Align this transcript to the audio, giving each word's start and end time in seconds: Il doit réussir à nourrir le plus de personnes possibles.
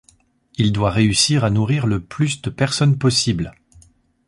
Il 0.55 0.71
doit 0.73 0.89
réussir 0.89 1.43
à 1.43 1.51
nourrir 1.51 1.85
le 1.85 1.99
plus 2.03 2.41
de 2.41 2.49
personnes 2.49 2.97
possibles. 2.97 3.53